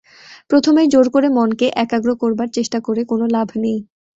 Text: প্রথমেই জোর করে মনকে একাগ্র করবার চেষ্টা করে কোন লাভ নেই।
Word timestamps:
প্রথমেই 0.49 0.87
জোর 0.87 1.07
করে 1.09 1.27
মনকে 1.29 1.67
একাগ্র 1.83 2.09
করবার 2.21 2.49
চেষ্টা 2.53 2.79
করে 2.81 3.01
কোন 3.05 3.21
লাভ 3.35 3.47
নেই। 3.57 3.79